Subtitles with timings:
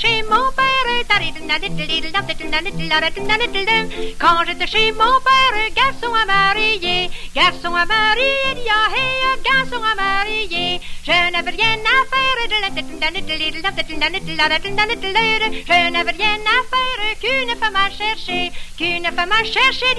[0.00, 0.68] chez mon père,
[4.18, 8.54] quand j'étais chez mon père, garçon à marier, garçon à marier,
[9.44, 12.38] garçon à marier, je n'avais rien à faire,
[15.66, 19.94] je n'avais rien à faire qu'une femme à chercher, qu'une femme à chercher,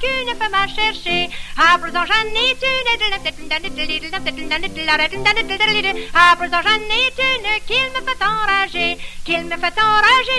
[0.00, 2.94] qu'une femme à chercher, à présent j'en ai une,
[6.14, 6.78] à présent j'en
[7.66, 8.23] qu'il me fait
[9.24, 10.38] qu'il me fait enrager,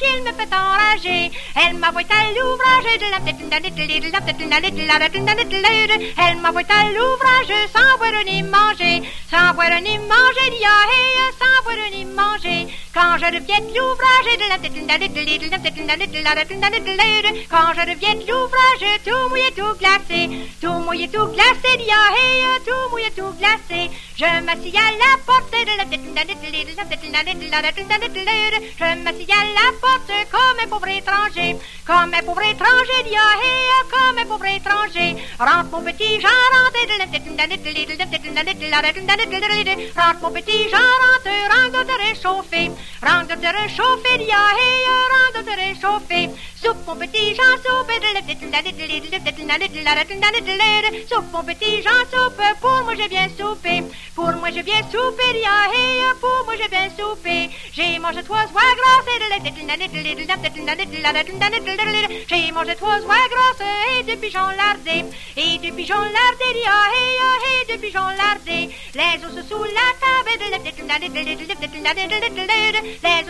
[0.00, 2.86] qu'il me fait enrager, elle m'envoie à l'ouvrage,
[6.18, 10.48] elle m'envoie à l'ouvrage sans boire ni manger, sans boire ni manger,
[11.38, 14.28] sans boire ni manger, quand je reviens de l'ouvrage,
[17.50, 20.30] quand je reviens de l'ouvrage, tout mouillé, tout glacé,
[20.60, 21.78] tout mouillé, tout glacé,
[22.66, 23.90] tout mouillé, tout glacé,
[24.22, 25.64] je m'assis à la porte, je
[29.02, 33.02] m'assis à la porte comme un pauvre étranger, comme un pauvre étranger,
[33.90, 36.62] comme un pauvre étranger, rentre mon petit rentre,
[40.22, 42.70] mon petit rentre, de réchauffer,
[43.02, 44.16] rentre de réchauffer,
[45.10, 46.30] rentre de réchauffer,
[46.62, 47.90] soupe mon petit Jean, soupe,
[51.08, 53.82] soupe mon petit Jean, soupe, pour moi je viens souper,
[54.14, 55.42] pour moi je viens souper,
[56.20, 59.08] pour moi je viens souper, j'ai mangé trois oies grasses,
[62.28, 63.26] j'ai mangé trois oies
[63.98, 65.04] et deux pigeons lardés,
[65.36, 66.62] et deux pigeons lardés,
[67.50, 70.52] et deux pigeons lardés, les os sous la table, les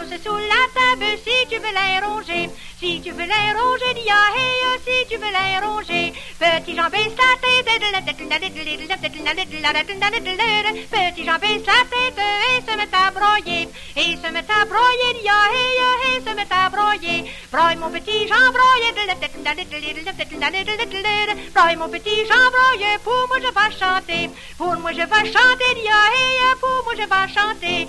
[0.00, 0.92] os sous la table,
[1.43, 5.27] si tu veux les ronger, si tu veux les ronger, dis hey, si tu veux
[5.27, 7.67] les ronger, petit Jean baisse la tête,
[8.07, 8.29] petit
[11.25, 15.27] Jean baisse la tête et se met à broyer, et se met à broyer, dis
[15.27, 18.93] hey, et se met à broyer, broye mon petit Jean broye,
[21.55, 25.75] broye mon petit Jean broye, pour moi je vais chanter, pour moi je vais chanter,
[25.75, 27.89] dis hey, pour moi je vais chanter,